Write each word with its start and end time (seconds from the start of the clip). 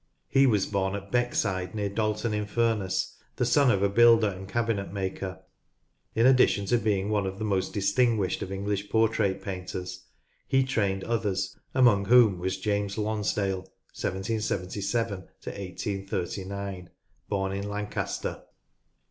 He 0.29 0.47
was 0.47 0.65
born 0.65 0.95
at 0.95 1.11
Beck 1.11 1.35
side 1.35 1.75
near 1.75 1.87
Dalton 1.87 2.33
in 2.33 2.47
Furness, 2.47 3.17
the 3.35 3.45
son 3.45 3.69
of 3.69 3.83
a 3.83 3.87
builder 3.87 4.29
and 4.29 4.49
cabinet 4.49 4.91
maker. 4.91 5.43
In 6.15 6.25
addition 6.25 6.65
to 6.65 6.79
being 6.79 7.09
one 7.11 7.27
of 7.27 7.37
the 7.37 7.45
most 7.45 7.71
distinguished 7.71 8.41
of 8.41 8.51
English 8.51 8.89
portrait 8.89 9.43
painters, 9.43 10.05
he 10.47 10.63
trained 10.63 11.03
others, 11.03 11.55
among 11.75 12.05
whom 12.05 12.39
was 12.39 12.57
James 12.57 12.97
Lonsdale 12.97 13.59
(1 13.61 13.67
777 13.93 15.19
1 15.19 15.29
839), 15.45 16.89
born 17.29 17.51
in 17.51 17.69
Lancaster. 17.69 18.41